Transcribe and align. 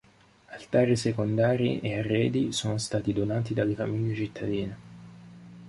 Altari 0.47 0.95
secondari 0.95 1.79
e 1.79 1.99
arredi 1.99 2.51
sono 2.53 2.79
stati 2.79 3.13
donati 3.13 3.53
dalle 3.53 3.75
famiglie 3.75 4.15
cittadine. 4.15 4.77